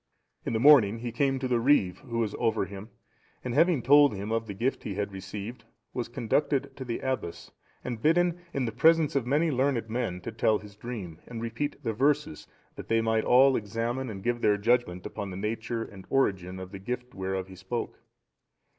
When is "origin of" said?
16.09-16.71